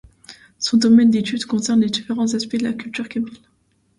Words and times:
Son 0.57 0.77
domaine 0.77 1.11
d'étude 1.11 1.45
concerne 1.45 1.81
les 1.81 1.91
différents 1.91 2.33
aspects 2.33 2.55
de 2.57 2.63
la 2.63 2.73
culture 2.73 3.07
kabyle. 3.07 3.37